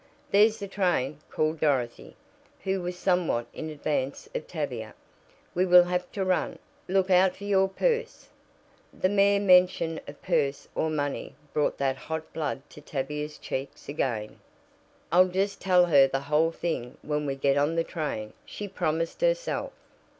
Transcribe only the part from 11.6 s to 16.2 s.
the hot blood to Tavia's cheeks again. "I'll just tell her